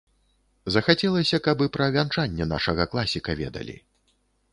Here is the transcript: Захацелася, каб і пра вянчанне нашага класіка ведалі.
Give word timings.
Захацелася, 0.75 1.39
каб 1.47 1.61
і 1.65 1.71
пра 1.75 1.85
вянчанне 1.97 2.47
нашага 2.53 2.83
класіка 2.95 3.31
ведалі. 3.43 3.77